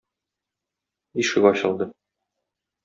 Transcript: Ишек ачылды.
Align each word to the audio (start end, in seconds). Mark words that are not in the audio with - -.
Ишек 1.25 1.49
ачылды. 1.51 1.91